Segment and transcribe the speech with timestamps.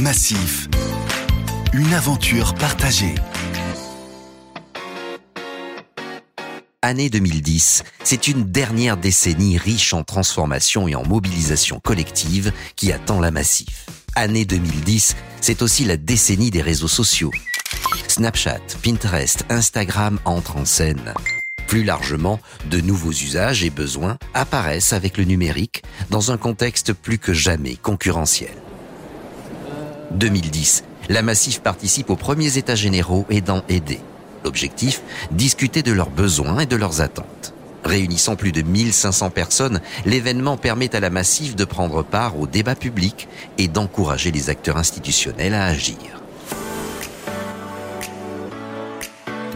[0.00, 0.66] Massif.
[1.74, 3.14] Une aventure partagée.
[6.80, 13.20] Année 2010, c'est une dernière décennie riche en transformation et en mobilisation collective qui attend
[13.20, 13.86] la Massif.
[14.14, 17.32] Année 2010, c'est aussi la décennie des réseaux sociaux.
[18.08, 21.12] Snapchat, Pinterest, Instagram entrent en scène.
[21.66, 22.40] Plus largement,
[22.70, 27.76] de nouveaux usages et besoins apparaissent avec le numérique dans un contexte plus que jamais
[27.76, 28.54] concurrentiel.
[30.10, 34.00] 2010, la Massif participe aux premiers états généraux aidant aider.
[34.44, 37.54] L'objectif, discuter de leurs besoins et de leurs attentes.
[37.84, 42.74] Réunissant plus de 1500 personnes, l'événement permet à la Massif de prendre part au débat
[42.74, 43.28] public
[43.58, 45.96] et d'encourager les acteurs institutionnels à agir.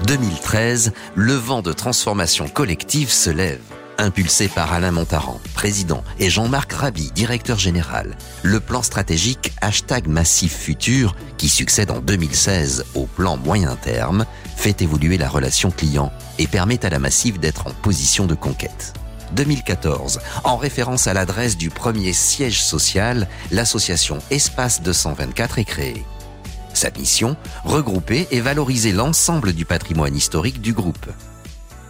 [0.07, 3.74] 2013, le vent de transformation collective se lève.
[3.99, 10.57] Impulsé par Alain Montaran, président, et Jean-Marc Rabi, directeur général, le plan stratégique Hashtag Massif
[10.57, 16.47] Futur, qui succède en 2016 au plan moyen terme, fait évoluer la relation client et
[16.49, 18.95] permet à la Massif d'être en position de conquête.
[19.33, 26.05] 2014, en référence à l'adresse du premier siège social, l'association Espace 224 est créée.
[26.73, 31.07] Sa mission, regrouper et valoriser l'ensemble du patrimoine historique du groupe.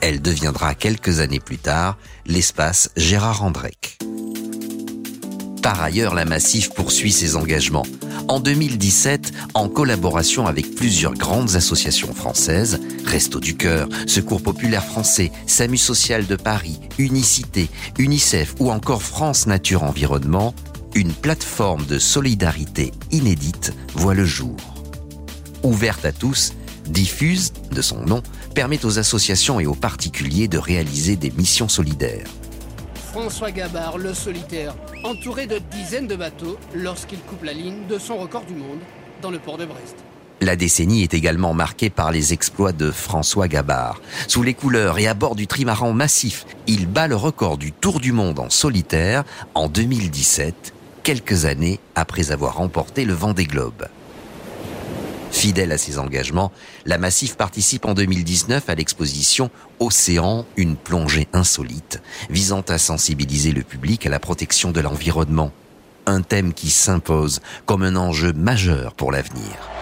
[0.06, 3.98] Elle deviendra quelques années plus tard l'espace Gérard Andrec.
[5.62, 7.86] Par ailleurs, la Massif poursuit ses engagements.
[8.28, 15.32] En 2017, en collaboration avec plusieurs grandes associations françaises, Resto du Cœur, Secours Populaire Français,
[15.46, 20.54] SAMU Social de Paris, Unicité, UNICEF ou encore France Nature Environnement,
[20.94, 24.54] une plateforme de solidarité inédite voit le jour
[25.62, 26.52] ouverte à tous,
[26.86, 28.22] diffuse, de son nom,
[28.54, 32.28] permet aux associations et aux particuliers de réaliser des missions solidaires.
[33.10, 34.74] François Gabard, le solitaire,
[35.04, 38.80] entouré de dizaines de bateaux lorsqu'il coupe la ligne de son record du monde
[39.22, 39.96] dans le port de Brest.
[40.40, 44.00] La décennie est également marquée par les exploits de François Gabard.
[44.26, 48.00] Sous les couleurs et à bord du trimaran massif, il bat le record du Tour
[48.00, 53.86] du Monde en solitaire en 2017, quelques années après avoir remporté le Vendée Globe.
[55.34, 56.52] Fidèle à ses engagements,
[56.86, 59.50] la Massif participe en 2019 à l'exposition
[59.80, 62.00] Océan, une plongée insolite,
[62.30, 65.50] visant à sensibiliser le public à la protection de l'environnement.
[66.06, 69.73] Un thème qui s'impose comme un enjeu majeur pour l'avenir.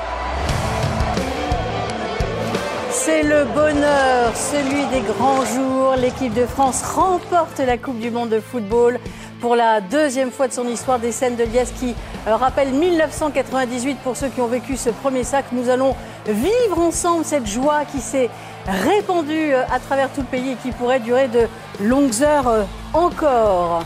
[3.12, 5.96] C'est le bonheur, celui des grands jours.
[5.98, 8.98] L'équipe de France remporte la Coupe du Monde de football
[9.38, 11.94] pour la deuxième fois de son histoire des scènes de Liesse qui
[12.26, 15.44] euh, rappellent 1998 pour ceux qui ont vécu ce premier sac.
[15.52, 15.94] Nous allons
[16.26, 18.30] vivre ensemble cette joie qui s'est
[18.66, 21.48] répandue euh, à travers tout le pays et qui pourrait durer de
[21.82, 22.62] longues heures euh,
[22.94, 23.84] encore.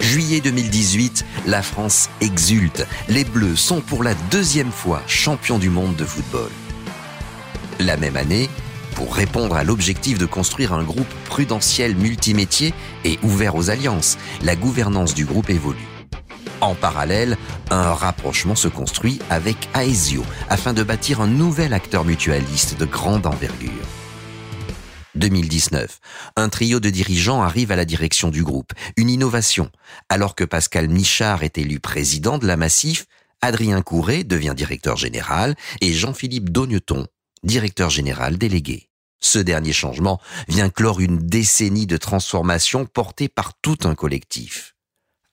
[0.00, 2.86] Juillet 2018, la France exulte.
[3.10, 6.48] Les Bleus sont pour la deuxième fois champions du monde de football.
[7.80, 8.48] La même année,
[8.94, 12.72] pour répondre à l'objectif de construire un groupe prudentiel multimétier
[13.04, 15.88] et ouvert aux alliances, la gouvernance du groupe évolue.
[16.60, 17.36] En parallèle,
[17.70, 23.26] un rapprochement se construit avec Aesio afin de bâtir un nouvel acteur mutualiste de grande
[23.26, 23.70] envergure.
[25.16, 25.98] 2019.
[26.36, 28.72] Un trio de dirigeants arrive à la direction du groupe.
[28.96, 29.70] Une innovation.
[30.08, 33.06] Alors que Pascal Michard est élu président de la Massif,
[33.42, 37.06] Adrien Courret devient directeur général et Jean-Philippe Dogneton
[37.44, 38.88] directeur général délégué.
[39.20, 44.74] Ce dernier changement vient clore une décennie de transformation portée par tout un collectif.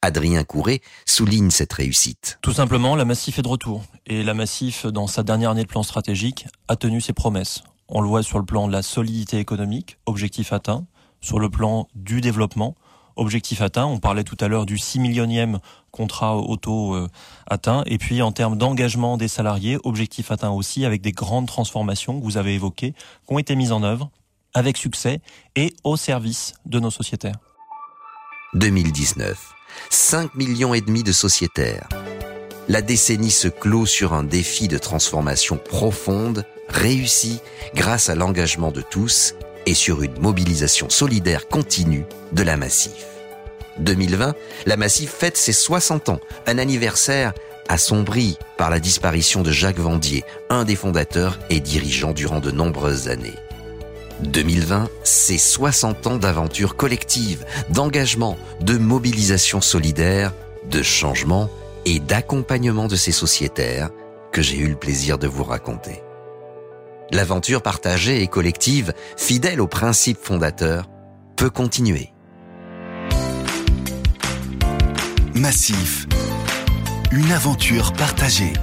[0.02, 2.40] Adrien Courret souligne cette réussite.
[2.42, 3.84] Tout simplement, la Massif est de retour.
[4.08, 7.64] Et la Massif, dans sa dernière année de plan stratégique, a tenu ses promesses.
[7.88, 10.88] On le voit sur le plan de la solidité économique, objectif atteint,
[11.20, 12.76] sur le plan du développement,
[13.16, 13.86] objectif atteint.
[13.86, 15.60] On parlait tout à l'heure du 6 millionième
[15.92, 17.10] contrat auto euh,
[17.48, 17.84] atteint.
[17.86, 22.24] Et puis en termes d'engagement des salariés, objectif atteint aussi avec des grandes transformations que
[22.24, 24.10] vous avez évoquées, qui ont été mises en œuvre
[24.54, 25.22] avec succès
[25.56, 27.38] et au service de nos sociétaires.
[28.54, 29.54] 2019.
[29.90, 31.88] 5 millions et demi de sociétaires.
[32.68, 37.40] La décennie se clôt sur un défi de transformation profonde, réussi
[37.74, 39.36] grâce à l'engagement de tous
[39.66, 43.06] et sur une mobilisation solidaire continue de la Massif.
[43.80, 44.36] 2020,
[44.66, 47.34] la Massif fête ses 60 ans, un anniversaire
[47.70, 53.08] assombri par la disparition de Jacques Vendier, un des fondateurs et dirigeants durant de nombreuses
[53.08, 53.36] années.
[54.24, 60.34] 2020, c'est 60 ans d'aventure collective, d'engagement, de mobilisation solidaire,
[60.70, 61.50] de changement
[61.86, 63.90] et d'accompagnement de ces sociétaires
[64.32, 66.02] que j'ai eu le plaisir de vous raconter.
[67.14, 70.86] L'aventure partagée et collective, fidèle aux principes fondateurs,
[71.36, 72.14] peut continuer.
[75.36, 76.08] Massif.
[77.12, 78.54] Une aventure partagée.